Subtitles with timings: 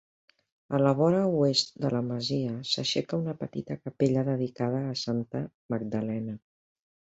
[0.77, 6.39] A la vora oest de la masia s'aixeca una petita capella dedicada a Santa Magdalena.